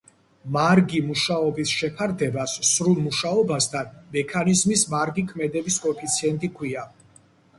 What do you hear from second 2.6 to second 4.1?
სრულ მუშაობასთან